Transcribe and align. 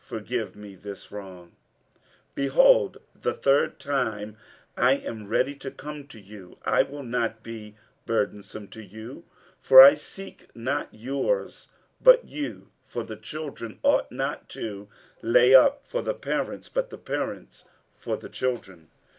forgive 0.00 0.56
me 0.56 0.74
this 0.74 1.12
wrong. 1.12 1.48
47:012:014 2.34 2.34
Behold, 2.34 2.98
the 3.20 3.34
third 3.34 3.78
time 3.78 4.38
I 4.78 4.92
am 4.94 5.28
ready 5.28 5.54
to 5.56 5.70
come 5.70 6.06
to 6.08 6.18
you; 6.18 6.56
and 6.64 6.74
I 6.74 6.82
will 6.84 7.02
not 7.02 7.42
be 7.42 7.76
burdensome 8.06 8.68
to 8.68 8.82
you: 8.82 9.26
for 9.60 9.82
I 9.82 9.92
seek 9.92 10.48
not 10.56 10.88
your's 10.90 11.68
but 12.00 12.24
you: 12.24 12.70
for 12.86 13.04
the 13.04 13.16
children 13.16 13.78
ought 13.82 14.10
not 14.10 14.48
to 14.56 14.88
lay 15.20 15.54
up 15.54 15.84
for 15.86 16.00
the 16.00 16.14
parents, 16.14 16.70
but 16.70 16.88
the 16.88 16.96
parents 16.96 17.66
for 17.94 18.16
the 18.16 18.30
children. 18.30 18.88